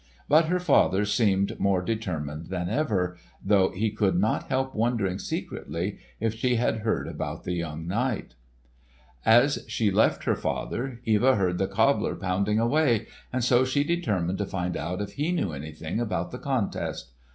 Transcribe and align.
But 0.27 0.45
her 0.45 0.57
father 0.59 1.05
seemed 1.05 1.59
more 1.59 1.83
determined 1.83 2.47
than 2.47 2.69
ever, 2.69 3.17
though 3.45 3.69
he 3.69 3.91
could 3.91 4.19
not 4.19 4.45
help 4.49 4.73
wondering 4.73 5.19
secretly, 5.19 5.99
if 6.19 6.33
she 6.33 6.55
had 6.55 6.77
heard 6.79 7.07
about 7.07 7.43
the 7.43 7.53
young 7.53 7.85
knight. 7.87 8.33
As 9.27 9.63
she 9.67 9.91
left 9.91 10.23
her 10.23 10.35
father, 10.35 10.99
Eva 11.05 11.35
heard 11.35 11.59
the 11.59 11.67
cobbler 11.67 12.15
pounding 12.15 12.59
away, 12.59 13.05
and 13.31 13.43
so 13.43 13.63
she 13.63 13.83
determined 13.83 14.39
to 14.39 14.45
find 14.47 14.75
out 14.75 15.03
if 15.03 15.13
he 15.13 15.31
knew 15.31 15.51
anything 15.53 15.99
about 15.99 16.31
the 16.31 16.39
contest. 16.39 17.11